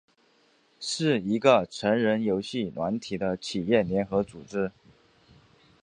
[0.79, 4.71] 是一个成人游戏软体的企业联合组织。